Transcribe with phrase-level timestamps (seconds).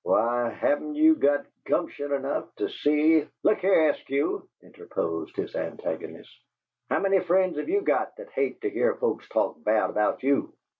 [0.03, 6.35] "Why, haven't you got gumption enough to see" "Look here, Eskew," interposed his antagonist.
[6.89, 10.53] "How many friends have you got that hate to hear folks talk bad about you?"